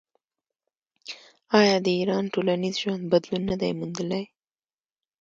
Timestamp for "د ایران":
1.85-2.25